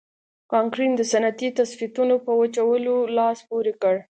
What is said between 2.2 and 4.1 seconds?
په وچولو لاس پورې کړ.